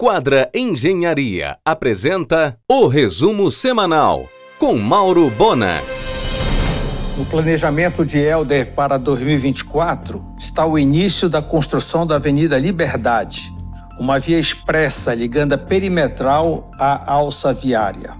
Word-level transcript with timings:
Quadra 0.00 0.48
Engenharia 0.54 1.58
apresenta 1.64 2.56
o 2.70 2.86
resumo 2.86 3.50
semanal 3.50 4.28
com 4.56 4.78
Mauro 4.78 5.28
Bona. 5.28 5.82
No 7.16 7.24
planejamento 7.24 8.06
de 8.06 8.16
Helder 8.16 8.74
para 8.76 8.96
2024 8.96 10.24
está 10.38 10.64
o 10.64 10.78
início 10.78 11.28
da 11.28 11.42
construção 11.42 12.06
da 12.06 12.14
Avenida 12.14 12.56
Liberdade, 12.56 13.52
uma 13.98 14.20
via 14.20 14.38
expressa 14.38 15.12
ligando 15.12 15.54
a 15.54 15.58
perimetral 15.58 16.70
à 16.78 17.12
alça 17.12 17.52
viária. 17.52 18.14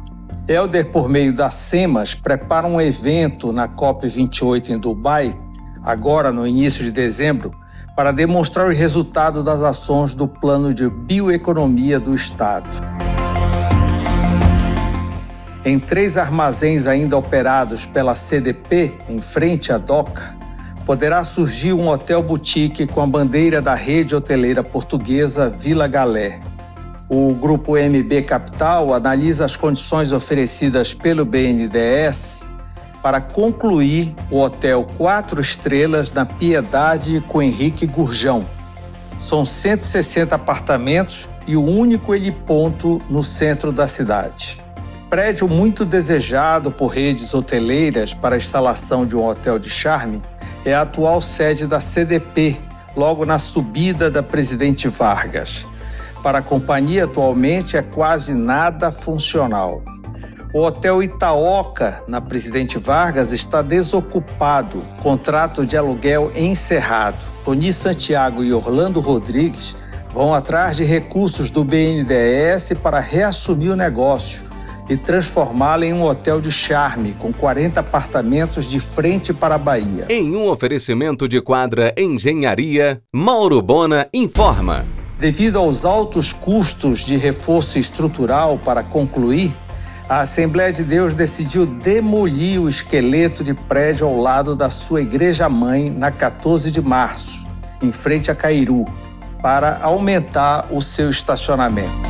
Helder, 0.48 0.90
por 0.90 1.08
meio 1.08 1.32
da 1.32 1.48
SEMAS, 1.48 2.12
prepara 2.12 2.66
um 2.66 2.80
evento 2.80 3.52
na 3.52 3.68
COP28 3.68 4.70
em 4.70 4.78
Dubai, 4.78 5.32
agora 5.84 6.32
no 6.32 6.44
início 6.44 6.82
de 6.82 6.90
dezembro, 6.90 7.52
para 7.98 8.12
demonstrar 8.12 8.68
o 8.68 8.72
resultado 8.72 9.42
das 9.42 9.60
ações 9.60 10.14
do 10.14 10.28
Plano 10.28 10.72
de 10.72 10.88
Bioeconomia 10.88 11.98
do 11.98 12.14
Estado. 12.14 12.68
Em 15.64 15.80
três 15.80 16.16
armazéns 16.16 16.86
ainda 16.86 17.18
operados 17.18 17.84
pela 17.84 18.14
CDP, 18.14 18.94
em 19.08 19.20
frente 19.20 19.72
à 19.72 19.78
DOCA, 19.78 20.32
poderá 20.86 21.24
surgir 21.24 21.72
um 21.72 21.88
hotel 21.88 22.22
boutique 22.22 22.86
com 22.86 23.02
a 23.02 23.06
bandeira 23.06 23.60
da 23.60 23.74
rede 23.74 24.14
hoteleira 24.14 24.62
portuguesa 24.62 25.50
Vila 25.50 25.88
Galé. 25.88 26.38
O 27.08 27.34
grupo 27.34 27.76
MB 27.76 28.22
Capital 28.22 28.94
analisa 28.94 29.44
as 29.44 29.56
condições 29.56 30.12
oferecidas 30.12 30.94
pelo 30.94 31.24
BNDES 31.24 32.46
para 33.02 33.20
concluir 33.20 34.14
o 34.30 34.40
Hotel 34.40 34.86
Quatro 34.96 35.40
Estrelas 35.40 36.12
na 36.12 36.26
Piedade 36.26 37.22
com 37.26 37.42
Henrique 37.42 37.86
Gurjão. 37.86 38.46
São 39.18 39.44
160 39.44 40.34
apartamentos 40.34 41.28
e 41.46 41.56
o 41.56 41.64
único 41.64 42.14
heliponto 42.14 43.00
no 43.08 43.22
centro 43.22 43.72
da 43.72 43.86
cidade. 43.86 44.62
Prédio 45.10 45.48
muito 45.48 45.84
desejado 45.84 46.70
por 46.70 46.88
redes 46.88 47.32
hoteleiras 47.32 48.12
para 48.12 48.34
a 48.34 48.38
instalação 48.38 49.06
de 49.06 49.16
um 49.16 49.24
hotel 49.24 49.58
de 49.58 49.70
charme 49.70 50.20
é 50.64 50.74
a 50.74 50.82
atual 50.82 51.20
sede 51.20 51.66
da 51.66 51.80
CDP, 51.80 52.56
logo 52.94 53.24
na 53.24 53.38
subida 53.38 54.10
da 54.10 54.22
Presidente 54.22 54.86
Vargas. 54.88 55.66
Para 56.22 56.38
a 56.38 56.42
companhia, 56.42 57.04
atualmente 57.04 57.76
é 57.76 57.82
quase 57.82 58.34
nada 58.34 58.92
funcional. 58.92 59.82
O 60.50 60.62
Hotel 60.62 61.02
Itaoca, 61.02 62.02
na 62.08 62.22
Presidente 62.22 62.78
Vargas, 62.78 63.32
está 63.32 63.60
desocupado, 63.60 64.82
contrato 65.02 65.66
de 65.66 65.76
aluguel 65.76 66.32
encerrado. 66.34 67.22
Tony 67.44 67.70
Santiago 67.70 68.42
e 68.42 68.50
Orlando 68.54 68.98
Rodrigues 68.98 69.76
vão 70.12 70.32
atrás 70.32 70.78
de 70.78 70.84
recursos 70.84 71.50
do 71.50 71.62
BNDES 71.62 72.72
para 72.82 72.98
reassumir 72.98 73.70
o 73.70 73.76
negócio 73.76 74.42
e 74.88 74.96
transformá-lo 74.96 75.84
em 75.84 75.92
um 75.92 76.02
hotel 76.02 76.40
de 76.40 76.50
charme 76.50 77.12
com 77.18 77.30
40 77.30 77.80
apartamentos 77.80 78.70
de 78.70 78.80
frente 78.80 79.34
para 79.34 79.56
a 79.56 79.58
Bahia. 79.58 80.06
Em 80.08 80.34
um 80.34 80.48
oferecimento 80.48 81.28
de 81.28 81.42
quadra 81.42 81.94
Engenharia, 81.94 83.02
Mauro 83.14 83.60
Bona 83.60 84.08
informa. 84.14 84.86
Devido 85.18 85.58
aos 85.58 85.84
altos 85.84 86.32
custos 86.32 87.00
de 87.00 87.18
reforço 87.18 87.78
estrutural 87.78 88.58
para 88.64 88.82
concluir, 88.82 89.52
a 90.08 90.20
Assembleia 90.20 90.72
de 90.72 90.82
Deus 90.82 91.12
decidiu 91.12 91.66
demolir 91.66 92.58
o 92.58 92.68
esqueleto 92.68 93.44
de 93.44 93.52
prédio 93.52 94.06
ao 94.06 94.16
lado 94.16 94.56
da 94.56 94.70
sua 94.70 95.02
igreja-mãe 95.02 95.90
na 95.90 96.10
14 96.10 96.70
de 96.70 96.80
março, 96.80 97.46
em 97.82 97.92
frente 97.92 98.30
a 98.30 98.34
Cairu, 98.34 98.86
para 99.42 99.78
aumentar 99.82 100.66
o 100.70 100.80
seu 100.80 101.10
estacionamento. 101.10 102.08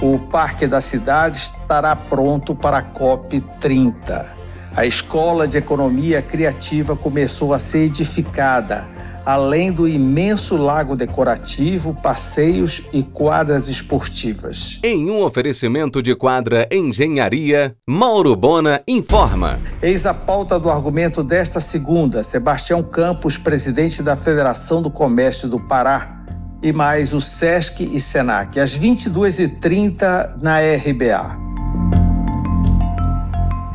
O 0.00 0.18
Parque 0.18 0.66
da 0.66 0.80
Cidade 0.80 1.36
estará 1.36 1.94
pronto 1.94 2.54
para 2.54 2.78
a 2.78 2.82
COP 2.82 3.42
30. 3.60 4.32
A 4.74 4.86
Escola 4.86 5.46
de 5.46 5.58
Economia 5.58 6.22
Criativa 6.22 6.96
começou 6.96 7.52
a 7.52 7.58
ser 7.58 7.84
edificada 7.84 8.93
além 9.24 9.72
do 9.72 9.88
imenso 9.88 10.56
lago 10.56 10.96
decorativo, 10.96 11.94
passeios 11.94 12.82
e 12.92 13.02
quadras 13.02 13.68
esportivas. 13.68 14.80
Em 14.82 15.10
um 15.10 15.22
oferecimento 15.22 16.02
de 16.02 16.14
quadra 16.14 16.68
Engenharia, 16.70 17.74
Mauro 17.88 18.36
Bona 18.36 18.82
informa. 18.86 19.58
Eis 19.80 20.04
a 20.04 20.12
pauta 20.12 20.58
do 20.58 20.70
argumento 20.70 21.22
desta 21.22 21.60
segunda. 21.60 22.22
Sebastião 22.22 22.82
Campos, 22.82 23.38
presidente 23.38 24.02
da 24.02 24.14
Federação 24.14 24.82
do 24.82 24.90
Comércio 24.90 25.48
do 25.48 25.58
Pará, 25.58 26.22
e 26.62 26.72
mais 26.72 27.12
o 27.12 27.20
SESC 27.20 27.84
e 27.84 28.00
SENAC, 28.00 28.58
às 28.58 28.78
22h30 28.78 30.40
na 30.40 30.58
RBA. 30.60 31.44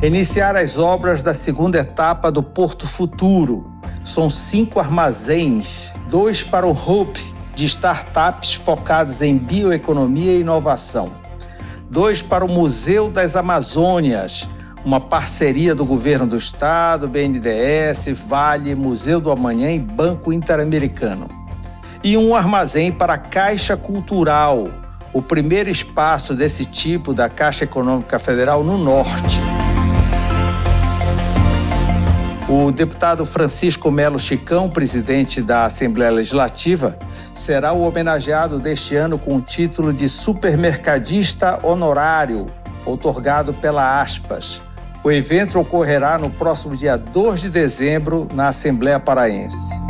Iniciar 0.02 0.56
as 0.56 0.78
obras 0.78 1.22
da 1.22 1.34
segunda 1.34 1.78
etapa 1.78 2.32
do 2.32 2.42
Porto 2.42 2.86
Futuro, 2.88 3.69
são 4.04 4.30
cinco 4.30 4.80
armazéns, 4.80 5.92
dois 6.08 6.42
para 6.42 6.66
o 6.66 6.72
Hope, 6.72 7.20
de 7.54 7.66
startups 7.66 8.54
focadas 8.54 9.20
em 9.22 9.36
bioeconomia 9.36 10.32
e 10.32 10.40
inovação, 10.40 11.12
dois 11.90 12.22
para 12.22 12.44
o 12.44 12.48
Museu 12.48 13.10
das 13.10 13.36
Amazônias, 13.36 14.48
uma 14.84 15.00
parceria 15.00 15.74
do 15.74 15.84
governo 15.84 16.26
do 16.26 16.36
estado, 16.36 17.06
BNDES, 17.06 18.08
Vale, 18.26 18.74
Museu 18.74 19.20
do 19.20 19.30
Amanhã 19.30 19.70
e 19.70 19.78
Banco 19.78 20.32
Interamericano. 20.32 21.28
E 22.02 22.16
um 22.16 22.34
armazém 22.34 22.90
para 22.90 23.14
a 23.14 23.18
Caixa 23.18 23.76
Cultural, 23.76 24.68
o 25.12 25.20
primeiro 25.20 25.68
espaço 25.68 26.34
desse 26.34 26.64
tipo 26.64 27.12
da 27.12 27.28
Caixa 27.28 27.64
Econômica 27.64 28.18
Federal 28.18 28.64
no 28.64 28.78
Norte. 28.78 29.40
O 32.52 32.72
deputado 32.72 33.24
Francisco 33.24 33.92
Melo 33.92 34.18
Chicão, 34.18 34.68
presidente 34.68 35.40
da 35.40 35.66
Assembleia 35.66 36.10
Legislativa, 36.10 36.98
será 37.32 37.72
o 37.72 37.82
homenageado 37.82 38.58
deste 38.58 38.96
ano 38.96 39.16
com 39.16 39.36
o 39.36 39.40
título 39.40 39.92
de 39.92 40.08
supermercadista 40.08 41.64
honorário, 41.64 42.48
otorgado 42.84 43.54
pela 43.54 44.02
Aspas. 44.02 44.60
O 45.04 45.12
evento 45.12 45.60
ocorrerá 45.60 46.18
no 46.18 46.28
próximo 46.28 46.74
dia 46.74 46.98
2 46.98 47.42
de 47.42 47.50
dezembro 47.50 48.26
na 48.34 48.48
Assembleia 48.48 48.98
Paraense. 48.98 49.80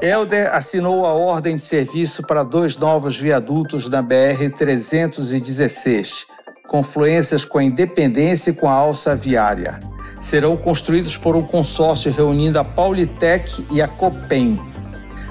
Helder 0.00 0.54
assinou 0.54 1.04
a 1.04 1.12
ordem 1.12 1.56
de 1.56 1.62
serviço 1.62 2.22
para 2.22 2.42
dois 2.42 2.78
novos 2.78 3.14
viadutos 3.14 3.90
na 3.90 4.02
BR-316 4.02 6.37
confluências 6.68 7.44
com 7.44 7.58
a 7.58 7.64
Independência 7.64 8.50
e 8.50 8.54
com 8.54 8.68
a 8.68 8.72
Alça 8.72 9.16
Viária. 9.16 9.80
Serão 10.20 10.56
construídos 10.56 11.16
por 11.16 11.34
um 11.34 11.42
consórcio 11.42 12.12
reunindo 12.12 12.58
a 12.58 12.64
Paulitec 12.64 13.66
e 13.72 13.82
a 13.82 13.88
Copem. 13.88 14.60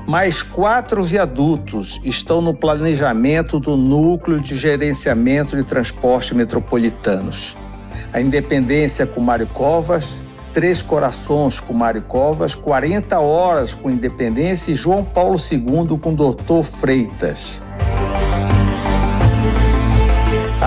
Mais 0.07 0.41
quatro 0.41 1.03
viadutos 1.03 2.01
estão 2.03 2.41
no 2.41 2.53
planejamento 2.53 3.59
do 3.59 3.77
Núcleo 3.77 4.39
de 4.39 4.55
Gerenciamento 4.55 5.55
de 5.55 5.63
Transporte 5.63 6.33
Metropolitanos. 6.33 7.55
A 8.11 8.19
Independência 8.19 9.05
com 9.05 9.21
Mário 9.21 9.47
Covas, 9.47 10.21
Três 10.53 10.81
Corações 10.81 11.59
com 11.59 11.73
Mário 11.73 12.01
Covas, 12.01 12.55
40 12.55 13.19
Horas 13.19 13.75
com 13.75 13.91
Independência 13.91 14.71
e 14.71 14.75
João 14.75 15.03
Paulo 15.03 15.35
II 15.37 15.99
com 15.99 16.15
Doutor 16.15 16.63
Freitas. 16.63 17.61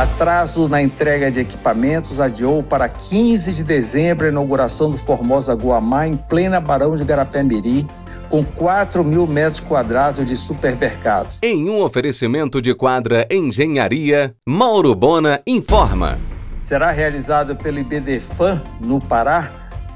Atraso 0.01 0.67
na 0.67 0.81
entrega 0.81 1.31
de 1.31 1.41
equipamentos 1.41 2.21
adiou 2.21 2.63
para 2.63 2.89
15 2.89 3.53
de 3.53 3.63
dezembro 3.63 4.25
a 4.25 4.31
inauguração 4.31 4.91
do 4.91 4.97
Formosa 4.97 5.53
Guamá 5.53 6.07
em 6.07 6.17
plena 6.17 6.59
Barão 6.59 6.97
de 6.97 7.05
Garapé-Miri, 7.05 7.87
com 8.31 8.43
4 8.43 9.05
mil 9.05 9.27
metros 9.27 9.61
quadrados 9.61 10.25
de 10.25 10.39
supermercado. 10.39 11.37
Em 11.43 11.69
um 11.69 11.83
oferecimento 11.83 12.63
de 12.63 12.75
quadra 12.75 13.29
Engenharia, 13.31 14.35
Mauro 14.49 14.95
Bona 14.95 15.43
informa. 15.47 16.19
Será 16.63 16.91
realizado 16.93 17.55
pelo 17.55 17.79
IBDFAN, 17.79 18.63
no 18.81 19.03
Pará, 19.03 19.51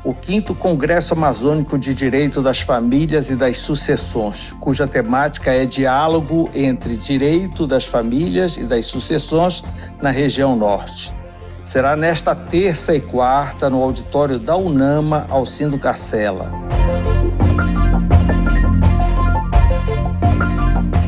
o 0.05 0.13
quinto 0.13 0.55
Congresso 0.55 1.15
Amazônico 1.15 1.79
de 1.79 1.95
Direito 1.95 2.43
das 2.43 2.61
Famílias 2.61 3.31
e 3.31 3.37
das 3.37 3.57
Sucessões, 3.57 4.53
cuja 4.61 4.87
temática 4.87 5.51
é 5.51 5.65
diálogo 5.65 6.51
entre 6.55 6.99
direito 6.99 7.67
das 7.67 7.87
famílias 7.87 8.59
e 8.59 8.65
das 8.65 8.85
sucessões 8.85 9.65
na 10.03 10.11
região 10.11 10.55
norte. 10.55 11.15
Será 11.63 11.97
nesta 11.97 12.35
terça 12.35 12.95
e 12.95 13.01
quarta 13.01 13.71
no 13.71 13.83
auditório 13.83 14.39
da 14.39 14.55
UNAMA, 14.55 15.27
Alcindo 15.31 15.79
Carcela. 15.79 16.53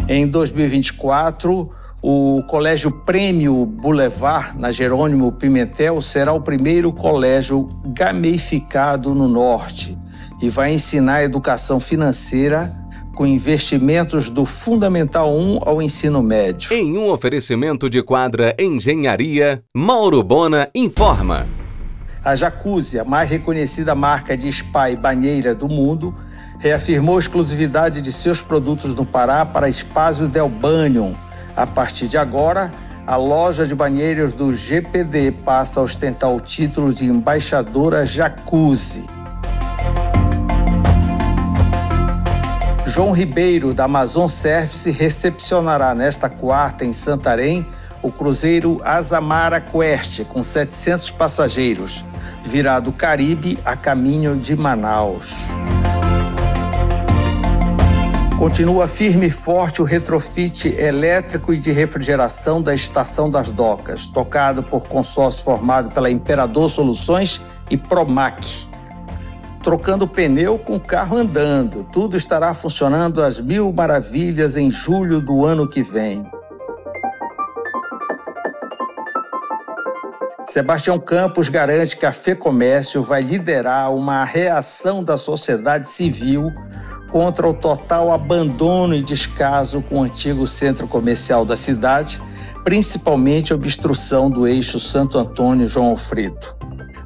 Em 0.09 0.27
2024, 0.27 1.71
o 2.09 2.41
Colégio 2.45 2.93
Prêmio 2.93 3.67
Boulevard, 3.67 4.57
na 4.57 4.71
Jerônimo 4.71 5.33
Pimentel, 5.33 6.01
será 6.01 6.33
o 6.33 6.41
primeiro 6.41 6.93
colégio 6.93 7.69
gamificado 7.85 9.13
no 9.13 9.27
Norte. 9.27 9.99
e 10.41 10.49
vai 10.51 10.73
ensinar 10.73 11.25
educação 11.25 11.81
financeira 11.81 12.73
com 13.15 13.27
investimentos 13.27 14.29
do 14.29 14.45
Fundamental 14.45 15.35
1 15.35 15.61
ao 15.63 15.83
ensino 15.83 16.23
médio. 16.23 16.73
Em 16.73 16.97
um 16.97 17.11
oferecimento 17.11 17.89
de 17.89 18.03
quadra 18.03 18.55
Engenharia, 18.57 19.65
Mauro 19.75 20.23
Bona 20.23 20.69
informa. 20.75 21.47
A 22.23 22.35
Jacuzzi, 22.35 23.01
a 23.01 23.05
mais 23.05 23.31
reconhecida 23.31 23.95
marca 23.95 24.37
de 24.37 24.53
spa 24.53 24.91
e 24.91 24.97
banheira 24.97 25.55
do 25.55 25.69
mundo, 25.69 26.15
reafirmou 26.61 27.17
a 27.17 27.19
exclusividade 27.19 28.03
de 28.03 28.13
seus 28.13 28.43
produtos 28.43 28.95
no 28.95 29.07
Pará 29.07 29.45
para 29.47 29.69
Espásio 29.69 30.29
Del 30.29 30.51
Banho. 30.51 31.17
A 31.57 31.67
partir 31.67 32.07
de 32.07 32.19
agora, 32.19 32.71
a 33.07 33.17
loja 33.17 33.65
de 33.65 33.75
banheiros 33.75 34.33
do 34.33 34.53
GPD 34.53 35.33
passa 35.33 35.81
a 35.81 35.83
ostentar 35.83 36.31
o 36.31 36.39
título 36.39 36.93
de 36.93 37.07
embaixadora 37.07 38.05
Jacuzzi. 38.05 39.07
João 42.85 43.11
Ribeiro, 43.11 43.73
da 43.73 43.85
Amazon 43.85 44.29
Service, 44.29 44.91
recepcionará 44.91 45.95
nesta 45.95 46.29
quarta 46.29 46.85
em 46.85 46.93
Santarém 46.93 47.67
o 48.03 48.13
cruzeiro 48.13 48.81
Azamara 48.85 49.61
Quest, 49.61 50.25
com 50.25 50.45
700 50.45 51.11
passageiros, 51.11 52.05
virá 52.45 52.79
do 52.79 52.93
Caribe 52.93 53.59
a 53.65 53.75
caminho 53.75 54.37
de 54.37 54.55
Manaus. 54.55 55.35
Continua 58.39 58.87
firme 58.87 59.27
e 59.27 59.31
forte 59.31 59.81
o 59.81 59.85
retrofit 59.85 60.69
elétrico 60.69 61.55
e 61.55 61.59
de 61.59 61.73
refrigeração 61.73 62.63
da 62.63 62.75
Estação 62.75 63.31
das 63.31 63.51
Docas, 63.51 64.09
tocado 64.09 64.63
por 64.63 64.87
consórcio 64.87 65.43
formado 65.43 65.93
pela 65.93 66.11
Imperador 66.11 66.69
Soluções 66.69 67.41
e 67.71 67.77
Promac 67.77 68.69
trocando 69.67 70.07
pneu 70.07 70.61
com 70.61 70.77
o 70.77 70.81
carro 70.81 71.17
andando. 71.17 71.83
Tudo 71.93 72.17
estará 72.17 72.55
funcionando 72.55 73.21
às 73.21 73.41
mil 73.41 73.73
maravilhas 73.73 74.57
em 74.57 74.71
julho 74.71 75.21
do 75.21 75.45
ano 75.45 75.69
que 75.69 75.83
vem. 75.83 76.25
Sebastião 80.47 81.01
Campos 81.01 81.49
garante 81.49 81.97
que 81.97 82.07
a 82.07 82.13
FEComércio 82.13 83.03
vai 83.03 83.23
liderar 83.23 83.93
uma 83.93 84.23
reação 84.23 85.03
da 85.03 85.17
sociedade 85.17 85.89
civil 85.89 86.53
contra 87.11 87.49
o 87.49 87.55
total 87.55 88.13
abandono 88.13 88.95
e 88.95 89.03
descaso 89.03 89.81
com 89.83 90.01
o 90.01 90.03
antigo 90.03 90.47
centro 90.47 90.87
comercial 90.87 91.45
da 91.45 91.57
cidade, 91.57 92.21
principalmente 92.65 93.53
a 93.53 93.57
obstrução 93.57 94.31
do 94.31 94.47
eixo 94.47 94.79
Santo 94.81 95.19
Antônio-João 95.19 95.87
Alfredo. 95.87 96.57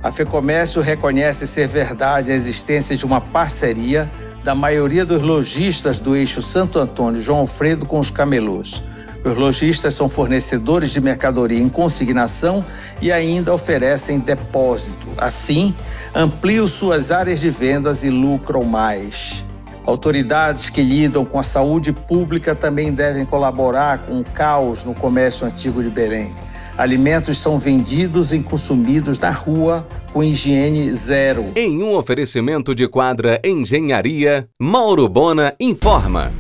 A 0.03 0.11
FEComércio 0.11 0.81
reconhece 0.81 1.47
ser 1.47 1.69
verdade 1.69 2.33
a 2.33 2.35
existência 2.35 2.97
de 2.97 3.05
uma 3.05 3.21
parceria 3.21 4.11
da 4.43 4.55
maioria 4.55 5.05
dos 5.05 5.21
lojistas 5.21 5.99
do 5.99 6.17
eixo 6.17 6.41
Santo 6.41 6.79
Antônio 6.79 7.21
João 7.21 7.41
Alfredo 7.41 7.85
com 7.85 7.99
os 7.99 8.11
camelôs. 8.11 8.83
Os 9.23 9.37
lojistas 9.37 9.93
são 9.93 10.09
fornecedores 10.09 10.91
de 10.91 11.01
mercadoria 11.01 11.61
em 11.61 11.69
consignação 11.69 12.65
e 13.03 13.13
ainda 13.13 13.53
oferecem 13.53 14.19
depósito. 14.19 15.09
Assim, 15.19 15.75
ampliam 16.15 16.67
suas 16.67 17.11
áreas 17.11 17.41
de 17.41 17.51
vendas 17.51 18.03
e 18.03 18.09
lucram 18.09 18.65
mais. 18.65 19.45
Autoridades 19.87 20.69
que 20.69 20.83
lidam 20.83 21.25
com 21.25 21.39
a 21.39 21.43
saúde 21.43 21.93
pública 21.93 22.55
também 22.55 22.93
devem 22.93 23.25
colaborar 23.25 23.99
com 23.99 24.21
o 24.21 24.25
caos 24.25 24.85
no 24.85 24.95
comércio 24.95 25.47
antigo 25.47 25.83
de 25.83 25.89
Belém. 25.89 26.35
Alimentos 26.77 27.37
são 27.39 27.59
vendidos 27.59 28.33
e 28.33 28.39
consumidos 28.39 29.19
na 29.19 29.31
rua 29.31 29.87
com 30.13 30.23
higiene 30.23 30.93
zero. 30.93 31.53
Em 31.55 31.83
um 31.83 31.95
oferecimento 31.95 32.75
de 32.75 32.89
quadra 32.89 33.41
Engenharia, 33.45 34.49
Mauro 34.59 35.09
Bona 35.09 35.55
informa. 35.61 36.33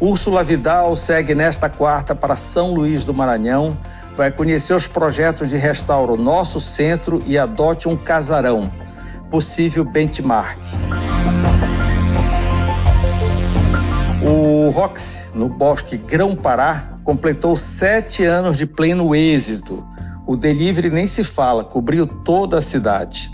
Úrsula 0.00 0.44
Vidal 0.44 0.94
segue 0.94 1.34
nesta 1.34 1.68
quarta 1.68 2.14
para 2.14 2.36
São 2.36 2.72
Luís 2.72 3.04
do 3.04 3.12
Maranhão. 3.12 3.76
Vai 4.16 4.30
conhecer 4.30 4.74
os 4.74 4.86
projetos 4.86 5.50
de 5.50 5.56
restauro 5.56 6.16
Nosso 6.16 6.60
Centro 6.60 7.22
e 7.26 7.36
Adote 7.36 7.88
um 7.88 7.96
Casarão. 7.96 8.72
Possível 9.28 9.84
benchmark. 9.84 10.60
O 14.68 14.70
Roxy, 14.70 15.30
no 15.32 15.48
Bosque 15.48 15.96
Grão-Pará, 15.96 16.98
completou 17.02 17.56
sete 17.56 18.22
anos 18.26 18.58
de 18.58 18.66
pleno 18.66 19.14
êxito. 19.14 19.82
O 20.26 20.36
delivery 20.36 20.90
nem 20.90 21.06
se 21.06 21.24
fala, 21.24 21.64
cobriu 21.64 22.06
toda 22.06 22.58
a 22.58 22.60
cidade. 22.60 23.30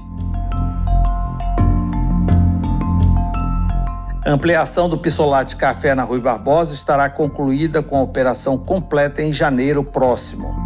A 4.24 4.30
ampliação 4.30 4.88
do 4.88 4.96
Pissolate 4.96 5.56
Café 5.56 5.92
na 5.92 6.04
Rui 6.04 6.20
Barbosa 6.20 6.72
estará 6.72 7.10
concluída 7.10 7.82
com 7.82 7.96
a 7.96 8.02
operação 8.02 8.56
completa 8.56 9.20
em 9.20 9.32
janeiro 9.32 9.82
próximo. 9.82 10.63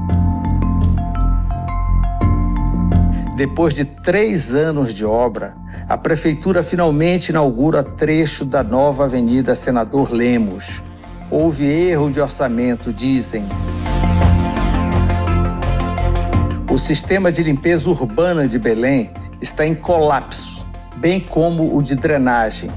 Depois 3.38 3.73
de 3.73 3.85
três 3.85 4.52
anos 4.52 4.93
de 4.93 5.05
obra, 5.05 5.55
a 5.88 5.96
Prefeitura 5.96 6.61
finalmente 6.61 7.29
inaugura 7.29 7.85
trecho 7.85 8.44
da 8.44 8.64
nova 8.64 9.05
Avenida 9.05 9.55
Senador 9.55 10.11
Lemos, 10.11 10.82
Houve 11.31 11.64
erro 11.64 12.11
de 12.11 12.20
orçamento, 12.20 12.93
dizem. 12.93 13.44
O 16.69 16.76
sistema 16.76 17.31
de 17.31 17.44
limpeza 17.44 17.88
urbana 17.88 18.49
de 18.49 18.58
Belém 18.58 19.12
está 19.41 19.64
em 19.64 19.75
colapso, 19.76 20.67
bem 20.96 21.20
como 21.20 21.76
o 21.76 21.81
de 21.81 21.94
drenagem. 21.94 22.73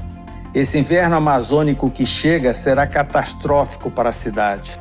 Esse 0.54 0.78
inverno 0.78 1.16
amazônico 1.16 1.90
que 1.90 2.06
chega 2.06 2.54
será 2.54 2.86
catastrófico 2.86 3.90
para 3.90 4.10
a 4.10 4.12
cidade. 4.12 4.78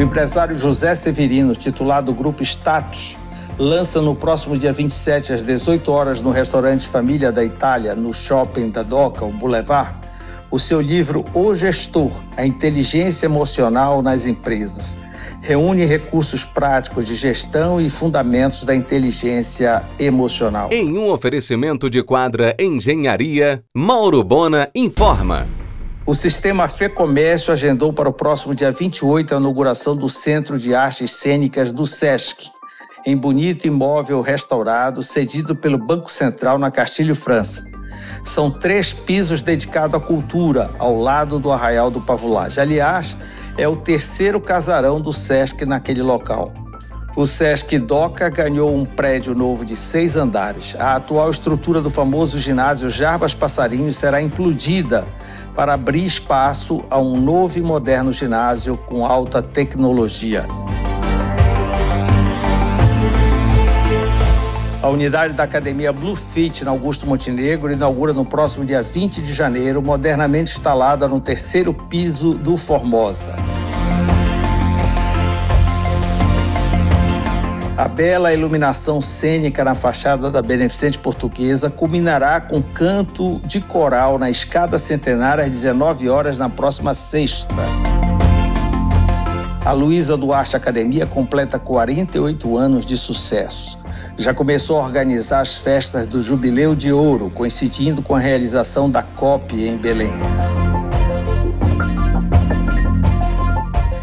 O 0.00 0.02
empresário 0.02 0.56
José 0.56 0.94
Severino, 0.94 1.54
titular 1.54 2.02
do 2.02 2.14
grupo 2.14 2.42
Status, 2.42 3.18
lança 3.58 4.00
no 4.00 4.14
próximo 4.14 4.56
dia 4.56 4.72
27 4.72 5.30
às 5.30 5.42
18 5.42 5.92
horas 5.92 6.22
no 6.22 6.30
restaurante 6.30 6.88
Família 6.88 7.30
da 7.30 7.44
Itália, 7.44 7.94
no 7.94 8.14
shopping 8.14 8.70
da 8.70 8.82
Doca, 8.82 9.26
o 9.26 9.30
Boulevard, 9.30 9.94
o 10.50 10.58
seu 10.58 10.80
livro 10.80 11.26
O 11.34 11.54
Gestor, 11.54 12.10
a 12.34 12.46
inteligência 12.46 13.26
emocional 13.26 14.00
nas 14.00 14.24
empresas. 14.24 14.96
Reúne 15.42 15.84
recursos 15.84 16.46
práticos 16.46 17.06
de 17.06 17.14
gestão 17.14 17.78
e 17.78 17.90
fundamentos 17.90 18.64
da 18.64 18.74
inteligência 18.74 19.82
emocional. 19.98 20.70
Em 20.72 20.96
um 20.96 21.10
oferecimento 21.10 21.90
de 21.90 22.02
quadra 22.02 22.56
Engenharia, 22.58 23.62
Mauro 23.76 24.24
Bona 24.24 24.70
informa. 24.74 25.46
O 26.10 26.14
sistema 26.14 26.66
FEComércio 26.66 27.52
agendou 27.52 27.92
para 27.92 28.08
o 28.08 28.12
próximo 28.12 28.52
dia 28.52 28.72
28 28.72 29.32
a 29.32 29.38
inauguração 29.38 29.94
do 29.94 30.08
Centro 30.08 30.58
de 30.58 30.74
Artes 30.74 31.12
Cênicas 31.12 31.70
do 31.70 31.86
SESC, 31.86 32.50
em 33.06 33.16
bonito 33.16 33.64
imóvel 33.68 34.20
restaurado 34.20 35.04
cedido 35.04 35.54
pelo 35.54 35.78
Banco 35.78 36.10
Central 36.10 36.58
na 36.58 36.68
Castilho, 36.68 37.14
França. 37.14 37.64
São 38.24 38.50
três 38.50 38.92
pisos 38.92 39.40
dedicados 39.40 39.94
à 39.94 40.00
cultura, 40.00 40.72
ao 40.80 40.98
lado 40.98 41.38
do 41.38 41.52
Arraial 41.52 41.92
do 41.92 42.00
Pavulagem. 42.00 42.60
Aliás, 42.60 43.16
é 43.56 43.68
o 43.68 43.76
terceiro 43.76 44.40
casarão 44.40 45.00
do 45.00 45.12
SESC 45.12 45.64
naquele 45.64 46.02
local. 46.02 46.52
O 47.16 47.26
Sesc 47.26 47.76
Doca 47.76 48.28
ganhou 48.30 48.72
um 48.74 48.84
prédio 48.84 49.34
novo 49.34 49.64
de 49.64 49.76
seis 49.76 50.16
andares. 50.16 50.76
A 50.78 50.94
atual 50.94 51.28
estrutura 51.28 51.80
do 51.80 51.90
famoso 51.90 52.38
ginásio 52.38 52.88
Jarbas 52.88 53.34
Passarinho 53.34 53.92
será 53.92 54.22
implodida 54.22 55.06
para 55.54 55.74
abrir 55.74 56.04
espaço 56.04 56.84
a 56.90 56.98
um 56.98 57.20
novo 57.20 57.58
e 57.58 57.62
moderno 57.62 58.12
ginásio 58.12 58.76
com 58.76 59.04
alta 59.04 59.42
tecnologia. 59.42 60.46
A 64.82 64.88
unidade 64.88 65.34
da 65.34 65.44
Academia 65.44 65.92
Blue 65.92 66.16
Fit 66.16 66.64
na 66.64 66.70
Augusto 66.70 67.06
Montenegro 67.06 67.70
inaugura 67.70 68.14
no 68.14 68.24
próximo 68.24 68.64
dia 68.64 68.82
20 68.82 69.20
de 69.20 69.34
janeiro, 69.34 69.82
modernamente 69.82 70.52
instalada 70.52 71.06
no 71.06 71.20
terceiro 71.20 71.74
piso 71.74 72.32
do 72.32 72.56
Formosa. 72.56 73.36
A 77.80 77.88
bela 77.88 78.30
iluminação 78.30 79.00
cênica 79.00 79.64
na 79.64 79.74
fachada 79.74 80.30
da 80.30 80.42
Beneficente 80.42 80.98
Portuguesa 80.98 81.70
culminará 81.70 82.38
com 82.38 82.60
canto 82.62 83.40
de 83.42 83.58
coral 83.58 84.18
na 84.18 84.28
escada 84.28 84.76
centenária 84.76 85.44
às 85.44 85.50
19 85.50 86.06
horas 86.10 86.36
na 86.36 86.50
próxima 86.50 86.92
sexta. 86.92 87.54
A 89.64 89.72
Luísa 89.72 90.14
Duarte 90.14 90.54
Academia 90.54 91.06
completa 91.06 91.58
48 91.58 92.54
anos 92.54 92.84
de 92.84 92.98
sucesso 92.98 93.78
já 94.14 94.34
começou 94.34 94.78
a 94.78 94.84
organizar 94.84 95.40
as 95.40 95.56
festas 95.56 96.06
do 96.06 96.22
Jubileu 96.22 96.74
de 96.74 96.92
Ouro, 96.92 97.30
coincidindo 97.30 98.02
com 98.02 98.14
a 98.14 98.18
realização 98.18 98.90
da 98.90 99.02
COP 99.02 99.58
em 99.58 99.78
Belém. 99.78 100.12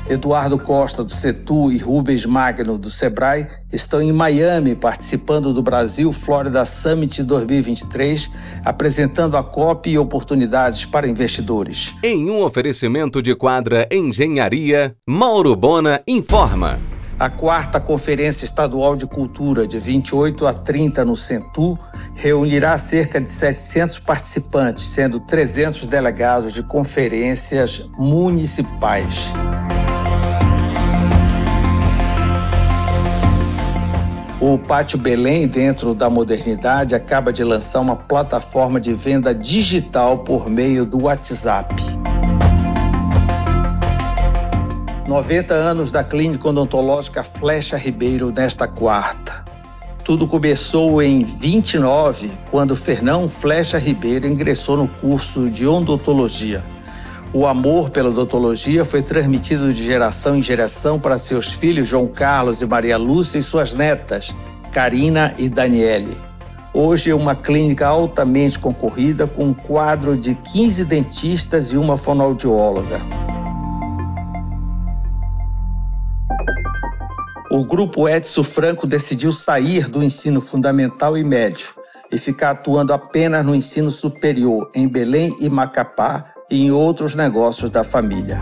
Eduardo 0.09 0.57
Costa, 0.57 1.03
do 1.03 1.11
CETU, 1.11 1.69
e 1.71 1.77
Rubens 1.77 2.25
Magno, 2.25 2.77
do 2.77 2.89
SEBRAE, 2.89 3.47
estão 3.73 4.01
em 4.01 4.13
Miami 4.13 4.73
participando 4.73 5.53
do 5.53 5.61
Brasil 5.61 6.13
Florida 6.13 6.63
Summit 6.63 7.21
2023, 7.23 8.31
apresentando 8.63 9.35
a 9.35 9.43
COP 9.43 9.89
e 9.89 9.97
oportunidades 9.97 10.85
para 10.85 11.07
investidores. 11.07 11.93
Em 12.01 12.29
um 12.29 12.41
oferecimento 12.41 13.21
de 13.21 13.35
quadra 13.35 13.85
Engenharia, 13.91 14.95
Mauro 15.05 15.55
Bona 15.55 16.01
informa. 16.07 16.79
A 17.19 17.29
quarta 17.29 17.79
Conferência 17.79 18.45
Estadual 18.45 18.95
de 18.95 19.07
Cultura, 19.07 19.67
de 19.67 19.79
28 19.79 20.45
a 20.45 20.53
30 20.53 21.03
no 21.03 21.15
Centu, 21.15 21.77
reunirá 22.13 22.77
cerca 22.77 23.19
de 23.19 23.29
700 23.29 23.99
participantes, 23.99 24.85
sendo 24.85 25.19
300 25.19 25.87
delegados 25.87 26.53
de 26.53 26.61
conferências 26.61 27.89
municipais. 27.97 29.31
O 34.47 34.57
Pátio 34.57 34.97
Belém, 34.97 35.45
dentro 35.45 35.93
da 35.93 36.09
modernidade, 36.09 36.95
acaba 36.95 37.33
de 37.33 37.43
lançar 37.43 37.81
uma 37.81 37.97
plataforma 37.97 38.79
de 38.79 38.93
venda 38.93 39.35
digital 39.35 40.19
por 40.19 40.49
meio 40.49 40.85
do 40.85 41.03
WhatsApp. 41.03 41.75
90 45.05 45.53
anos 45.53 45.91
da 45.91 46.01
Clínica 46.01 46.47
Odontológica 46.47 47.25
Flecha 47.25 47.75
Ribeiro 47.75 48.31
nesta 48.31 48.69
quarta. 48.69 49.43
Tudo 50.05 50.25
começou 50.25 51.01
em 51.01 51.25
29, 51.25 52.31
quando 52.49 52.73
Fernão 52.73 53.27
Flecha 53.27 53.77
Ribeiro 53.77 54.25
ingressou 54.25 54.77
no 54.77 54.87
curso 54.87 55.49
de 55.49 55.67
odontologia. 55.67 56.63
O 57.39 57.45
amor 57.45 57.91
pela 57.91 58.09
odontologia 58.09 58.83
foi 58.83 59.03
transmitido 59.03 59.71
de 59.71 59.83
geração 59.83 60.35
em 60.35 60.41
geração 60.41 60.99
para 60.99 61.19
seus 61.19 61.53
filhos 61.53 61.87
João 61.87 62.07
Carlos 62.07 62.63
e 62.63 62.65
Maria 62.65 62.97
Lúcia 62.97 63.37
e 63.37 63.43
suas 63.43 63.75
netas, 63.75 64.35
Karina 64.71 65.35
e 65.37 65.47
Daniele. 65.47 66.17
Hoje 66.73 67.11
é 67.11 67.15
uma 67.15 67.35
clínica 67.35 67.85
altamente 67.85 68.57
concorrida 68.57 69.27
com 69.27 69.49
um 69.49 69.53
quadro 69.53 70.17
de 70.17 70.33
15 70.33 70.83
dentistas 70.85 71.73
e 71.73 71.77
uma 71.77 71.95
fonoaudióloga. 71.95 73.01
O 77.51 77.63
grupo 77.63 78.09
Edson 78.09 78.43
Franco 78.43 78.87
decidiu 78.87 79.31
sair 79.31 79.87
do 79.87 80.01
ensino 80.01 80.41
fundamental 80.41 81.15
e 81.15 81.23
médio 81.23 81.67
e 82.11 82.17
ficar 82.17 82.49
atuando 82.49 82.93
apenas 82.93 83.45
no 83.45 83.53
ensino 83.53 83.91
superior 83.91 84.71
em 84.73 84.87
Belém 84.87 85.35
e 85.39 85.47
Macapá, 85.47 86.33
e 86.49 86.65
em 86.65 86.71
outros 86.71 87.15
negócios 87.15 87.69
da 87.69 87.83
família. 87.83 88.41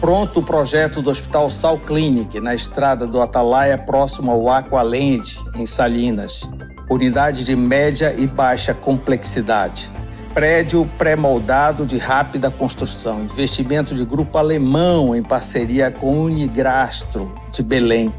Pronto 0.00 0.40
o 0.40 0.42
projeto 0.42 1.00
do 1.00 1.10
Hospital 1.10 1.48
Sal 1.48 1.78
Clinic, 1.78 2.40
na 2.40 2.54
estrada 2.54 3.06
do 3.06 3.20
Atalaia, 3.22 3.78
próximo 3.78 4.32
ao 4.32 4.50
Aqualand, 4.50 5.38
em 5.54 5.64
Salinas. 5.64 6.42
Unidade 6.90 7.44
de 7.44 7.54
média 7.54 8.12
e 8.12 8.26
baixa 8.26 8.74
complexidade. 8.74 9.88
Prédio 10.34 10.90
pré-moldado 10.98 11.86
de 11.86 11.98
rápida 11.98 12.50
construção. 12.50 13.22
Investimento 13.22 13.94
de 13.94 14.04
grupo 14.04 14.38
alemão 14.38 15.14
em 15.14 15.22
parceria 15.22 15.90
com 15.90 16.20
Unigrastro, 16.22 17.32
de 17.52 17.62
Belém. 17.62 18.12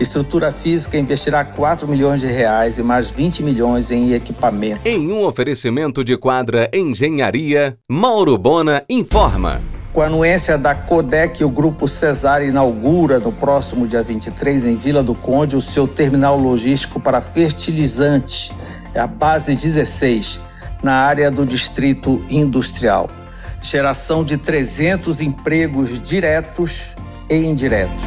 Estrutura 0.00 0.52
física 0.52 0.98
investirá 0.98 1.44
4 1.44 1.86
milhões 1.86 2.20
de 2.20 2.26
reais 2.26 2.78
e 2.78 2.82
mais 2.82 3.08
20 3.10 3.42
milhões 3.42 3.90
em 3.92 4.12
equipamento. 4.12 4.80
Em 4.84 5.12
um 5.12 5.24
oferecimento 5.24 6.02
de 6.02 6.16
quadra 6.16 6.68
Engenharia, 6.74 7.78
Mauro 7.88 8.36
Bona 8.36 8.82
informa. 8.90 9.62
Com 9.92 10.02
a 10.02 10.06
anuência 10.06 10.58
da 10.58 10.74
Codec, 10.74 11.44
o 11.44 11.48
Grupo 11.48 11.86
Cesar 11.86 12.42
inaugura 12.42 13.20
no 13.20 13.30
próximo 13.30 13.86
dia 13.86 14.02
23, 14.02 14.64
em 14.64 14.76
Vila 14.76 15.04
do 15.04 15.14
Conde, 15.14 15.54
o 15.54 15.60
seu 15.60 15.86
terminal 15.86 16.36
logístico 16.36 16.98
para 16.98 17.20
fertilizantes, 17.20 18.52
é 18.92 18.98
a 18.98 19.06
base 19.06 19.54
16, 19.54 20.40
na 20.82 20.94
área 20.94 21.30
do 21.30 21.46
Distrito 21.46 22.24
Industrial. 22.28 23.08
Geração 23.62 24.24
de 24.24 24.36
300 24.36 25.20
empregos 25.20 26.02
diretos 26.02 26.96
e 27.30 27.36
indiretos. 27.36 28.04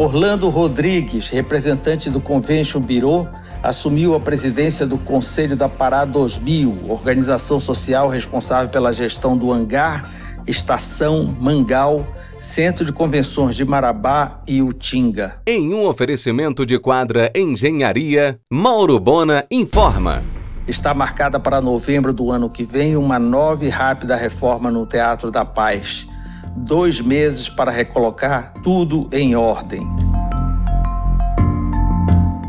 Orlando 0.00 0.48
Rodrigues, 0.48 1.28
representante 1.28 2.08
do 2.08 2.22
Convention 2.22 2.80
Bureau, 2.80 3.28
assumiu 3.62 4.14
a 4.14 4.18
presidência 4.18 4.86
do 4.86 4.96
Conselho 4.96 5.54
da 5.54 5.68
Pará 5.68 6.06
2000, 6.06 6.90
organização 6.90 7.60
social 7.60 8.08
responsável 8.08 8.70
pela 8.70 8.94
gestão 8.94 9.36
do 9.36 9.52
hangar, 9.52 10.10
estação, 10.46 11.36
mangal, 11.38 12.06
Centro 12.38 12.82
de 12.82 12.94
Convenções 12.94 13.54
de 13.54 13.62
Marabá 13.62 14.40
e 14.48 14.62
Utinga. 14.62 15.36
Em 15.46 15.74
um 15.74 15.84
oferecimento 15.86 16.64
de 16.64 16.78
quadra 16.78 17.30
Engenharia, 17.36 18.40
Mauro 18.50 18.98
Bona 18.98 19.44
informa. 19.50 20.24
Está 20.66 20.94
marcada 20.94 21.38
para 21.38 21.60
novembro 21.60 22.14
do 22.14 22.30
ano 22.30 22.48
que 22.48 22.64
vem 22.64 22.96
uma 22.96 23.18
nova 23.18 23.66
e 23.66 23.68
rápida 23.68 24.16
reforma 24.16 24.70
no 24.70 24.86
Teatro 24.86 25.30
da 25.30 25.44
Paz 25.44 26.08
dois 26.56 27.00
meses 27.00 27.48
para 27.48 27.70
recolocar 27.70 28.52
tudo 28.62 29.08
em 29.12 29.34
ordem. 29.34 29.86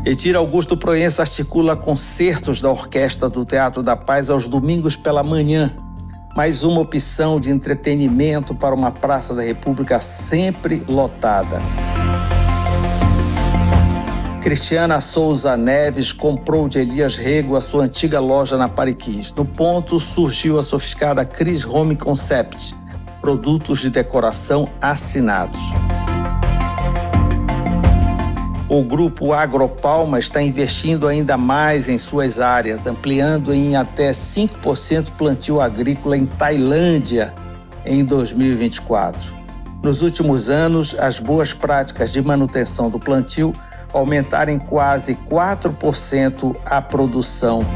Edir 0.04 0.34
Augusto 0.34 0.76
Proença 0.76 1.22
articula 1.22 1.76
concertos 1.76 2.60
da 2.60 2.68
Orquestra 2.68 3.28
do 3.28 3.44
Teatro 3.44 3.82
da 3.82 3.96
Paz 3.96 4.30
aos 4.30 4.48
domingos 4.48 4.96
pela 4.96 5.22
manhã. 5.22 5.72
Mais 6.34 6.64
uma 6.64 6.80
opção 6.80 7.38
de 7.38 7.50
entretenimento 7.50 8.54
para 8.54 8.74
uma 8.74 8.90
Praça 8.90 9.34
da 9.34 9.42
República 9.42 10.00
sempre 10.00 10.82
lotada. 10.88 11.62
Cristiana 14.42 15.00
Souza 15.00 15.56
Neves 15.56 16.12
comprou 16.12 16.68
de 16.68 16.80
Elias 16.80 17.16
Rego 17.16 17.54
a 17.54 17.60
sua 17.60 17.84
antiga 17.84 18.18
loja 18.18 18.56
na 18.56 18.68
Pariquis. 18.68 19.32
No 19.32 19.44
ponto 19.44 20.00
surgiu 20.00 20.58
a 20.58 20.64
sofisticada 20.64 21.24
Cris 21.24 21.64
Home 21.64 21.94
Concept, 21.94 22.74
produtos 23.22 23.78
de 23.78 23.88
decoração 23.88 24.68
assinados. 24.80 25.60
O 28.68 28.82
grupo 28.82 29.32
Agropalma 29.32 30.18
está 30.18 30.42
investindo 30.42 31.06
ainda 31.06 31.36
mais 31.36 31.88
em 31.88 31.98
suas 31.98 32.40
áreas, 32.40 32.86
ampliando 32.86 33.54
em 33.54 33.76
até 33.76 34.10
5% 34.10 35.12
plantio 35.16 35.60
agrícola 35.60 36.16
em 36.16 36.26
Tailândia 36.26 37.32
em 37.84 38.04
2024. 38.04 39.32
Nos 39.82 40.02
últimos 40.02 40.50
anos, 40.50 40.96
as 40.98 41.20
boas 41.20 41.52
práticas 41.52 42.12
de 42.12 42.20
manutenção 42.22 42.90
do 42.90 42.98
plantio 42.98 43.54
aumentaram 43.92 44.52
em 44.52 44.58
quase 44.58 45.14
4% 45.30 46.56
a 46.64 46.80
produção. 46.80 47.66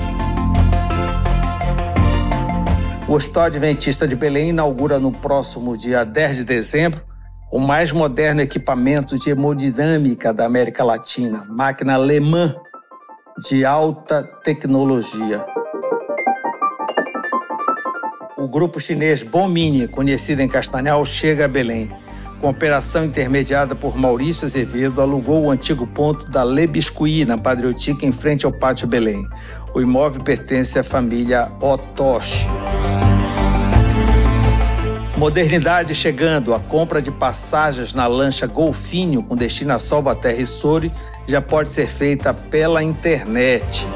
O 3.16 3.18
Hospital 3.18 3.44
Adventista 3.44 4.06
de 4.06 4.14
Belém 4.14 4.50
inaugura 4.50 4.98
no 4.98 5.10
próximo 5.10 5.74
dia 5.74 6.04
10 6.04 6.36
de 6.36 6.44
dezembro 6.44 7.02
o 7.50 7.58
mais 7.58 7.90
moderno 7.90 8.42
equipamento 8.42 9.18
de 9.18 9.30
hemodinâmica 9.30 10.34
da 10.34 10.44
América 10.44 10.84
Latina, 10.84 11.46
máquina 11.48 11.94
alemã 11.94 12.54
de 13.42 13.64
alta 13.64 14.22
tecnologia. 14.44 15.42
O 18.36 18.46
grupo 18.46 18.78
chinês 18.78 19.22
Bomini, 19.22 19.88
conhecido 19.88 20.42
em 20.42 20.48
Castanhal, 20.48 21.02
chega 21.02 21.46
a 21.46 21.48
Belém. 21.48 21.90
Com 22.38 22.50
operação 22.50 23.02
intermediada 23.02 23.74
por 23.74 23.96
Maurício 23.96 24.44
Azevedo, 24.44 25.00
alugou 25.00 25.44
o 25.44 25.50
antigo 25.50 25.86
ponto 25.86 26.30
da 26.30 26.44
Le 26.44 26.66
Biscuit, 26.66 27.24
na 27.24 27.40
em 28.02 28.12
frente 28.12 28.44
ao 28.44 28.52
Pátio 28.52 28.86
Belém. 28.86 29.26
O 29.74 29.80
imóvel 29.80 30.22
pertence 30.22 30.78
à 30.78 30.84
família 30.84 31.50
Otoshi. 31.62 32.46
Modernidade 35.16 35.94
chegando, 35.94 36.52
a 36.52 36.60
compra 36.60 37.00
de 37.00 37.10
passagens 37.10 37.94
na 37.94 38.06
lancha 38.06 38.46
Golfinho 38.46 39.22
com 39.22 39.34
destino 39.34 39.72
a 39.72 39.78
Salvaterra 39.78 40.42
e 40.42 40.44
Souri 40.44 40.92
já 41.26 41.40
pode 41.40 41.70
ser 41.70 41.88
feita 41.88 42.34
pela 42.34 42.82
internet. 42.82 43.86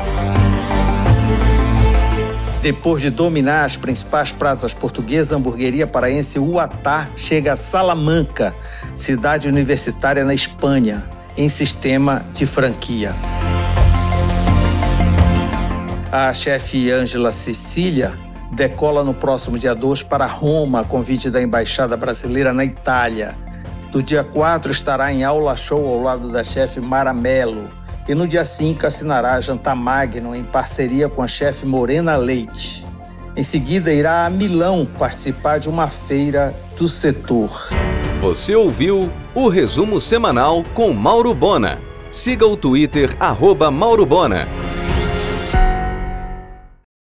Depois 2.63 3.03
de 3.03 3.11
dominar 3.11 3.67
as 3.67 3.77
principais 3.77 4.33
praças 4.33 4.73
portuguesas, 4.73 5.35
a 5.35 5.37
hamburgueria 5.37 5.87
paraense 5.87 6.39
Uatá 6.39 7.11
chega 7.17 7.53
a 7.53 7.57
Salamanca, 7.57 8.55
cidade 8.97 9.47
universitária 9.47 10.25
na 10.25 10.33
Espanha, 10.33 11.07
em 11.37 11.51
sistema 11.51 12.25
de 12.33 12.47
franquia. 12.47 13.15
A 16.11 16.33
chefe 16.33 16.91
Ângela 16.91 17.31
Cecília 17.31 18.30
decola 18.51 19.05
no 19.05 19.15
próximo 19.15 19.59
dia 19.59 19.75
2 19.75 20.03
para 20.03 20.27
Roma, 20.27 20.81
a 20.81 20.85
convite 20.85 21.31
da 21.31 21.41
Embaixada 21.41 21.97
Brasileira 21.97 22.53
na 22.53 22.65
Itália. 22.65 23.37
Do 23.93 24.03
dia 24.03 24.23
4 24.23 24.71
estará 24.71 25.13
em 25.13 25.25
aula 25.25 25.57
show 25.57 25.87
ao 25.87 26.03
lado 26.03 26.31
da 26.31 26.45
chefe 26.45 26.81
Mara 26.81 27.13
Mello. 27.13 27.69
E 28.09 28.15
no 28.15 28.27
dia 28.27 28.45
5 28.45 28.87
assinará 28.87 29.39
Jantar 29.41 29.77
Magno 29.77 30.35
em 30.35 30.43
parceria 30.43 31.09
com 31.09 31.23
a 31.23 31.29
chefe 31.29 31.65
Morena 31.65 32.17
Leite. 32.17 32.87
Em 33.37 33.43
seguida, 33.43 33.93
irá 33.93 34.27
a 34.27 34.31
Milão 34.31 34.87
participar 34.99 35.59
de 35.59 35.69
uma 35.69 35.89
feira 35.89 36.55
do 36.77 36.89
setor. 36.89 37.69
Você 38.21 38.55
ouviu 38.57 39.11
o 39.35 39.49
resumo 39.49 40.01
semanal 40.01 40.65
com 40.75 40.93
Mauro 40.93 41.33
Bona. 41.33 41.79
Siga 42.11 42.47
o 42.47 42.57
Twitter, 42.57 43.17
arroba 43.21 43.71
Mauro 43.71 44.05
Bona. 44.05 44.49